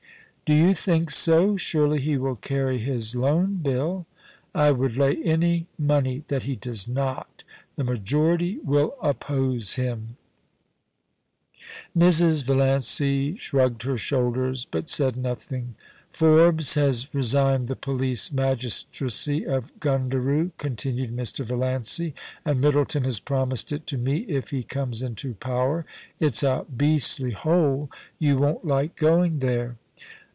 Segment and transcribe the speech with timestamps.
[0.51, 1.55] * Do you think so?
[1.55, 4.05] Surely he will carry his Loan Bill*'
[4.53, 7.45] I would lay any money that he does not
[7.77, 10.17] The majority will oppose him.*
[11.95, 11.95] MRS.
[11.95, 12.01] VALLANCrS HOME.
[12.01, 12.43] 47 Mrs.
[12.43, 15.75] Valiancy shrugged her shoulders, but said nothing.'
[16.11, 21.45] Forbes has resigned the police magistracy of Gundaroo,* continued Mr.
[21.45, 25.85] Valiancy, * and Middleton has promised it to me, if he comes into power.
[26.19, 27.89] It's a beastly hole.
[28.19, 29.77] You won't like going there.